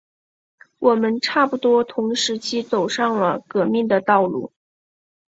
[0.79, 4.51] 我们差不多同时期走上了革命的道路。